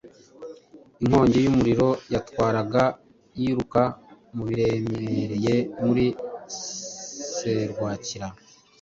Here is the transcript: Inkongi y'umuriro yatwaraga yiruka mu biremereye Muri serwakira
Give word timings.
Inkongi 1.01 1.37
y'umuriro 1.41 1.89
yatwaraga 2.13 2.83
yiruka 3.39 3.81
mu 4.35 4.43
biremereye 4.47 5.55
Muri 5.85 6.05
serwakira 7.35 8.27